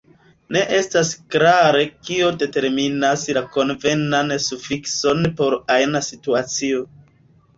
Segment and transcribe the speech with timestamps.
[0.55, 6.83] Ne estas klare kio determinas la konvenan sufikson por ajna situacio.